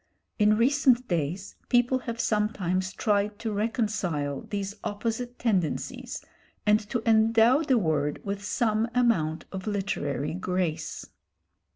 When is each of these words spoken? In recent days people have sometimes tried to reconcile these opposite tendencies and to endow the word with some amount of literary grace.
In 0.39 0.57
recent 0.57 1.07
days 1.07 1.57
people 1.69 1.99
have 1.99 2.19
sometimes 2.19 2.91
tried 2.91 3.37
to 3.37 3.53
reconcile 3.53 4.41
these 4.49 4.73
opposite 4.83 5.37
tendencies 5.37 6.25
and 6.65 6.79
to 6.89 7.07
endow 7.07 7.61
the 7.61 7.77
word 7.77 8.19
with 8.25 8.43
some 8.43 8.87
amount 8.95 9.45
of 9.51 9.67
literary 9.67 10.33
grace. 10.33 11.05